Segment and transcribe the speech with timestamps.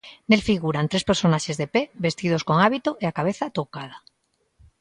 [0.29, 3.97] Nel figuran tres personaxes de pé, vestidos con hábito e a cabeza toucada.